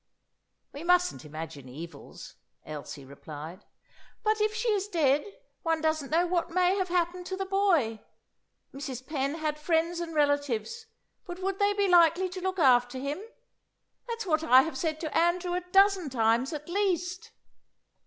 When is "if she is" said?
4.41-4.87